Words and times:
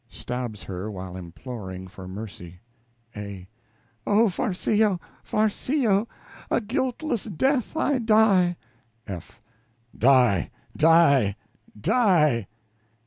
(Stabs 0.09 0.63
her 0.63 0.89
while 0.89 1.15
imploring 1.15 1.87
for 1.87 2.07
mercy.) 2.07 2.61
A. 3.15 3.47
Oh, 4.07 4.29
Farcillo, 4.29 4.99
Farcillo, 5.23 6.07
a 6.49 6.59
guiltless 6.59 7.25
death 7.25 7.77
I 7.77 7.99
die. 7.99 8.57
F. 9.05 9.39
Die! 9.95 10.49
die! 10.75 11.35
die! 11.79 12.47